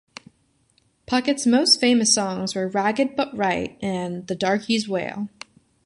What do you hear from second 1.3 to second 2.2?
most famous